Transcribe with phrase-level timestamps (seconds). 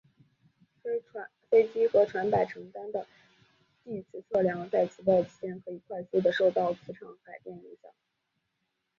[1.51, 3.05] 飞机和船舶承担的
[3.83, 7.91] 地磁测量在磁暴期间可以快速的受到磁场改变影响。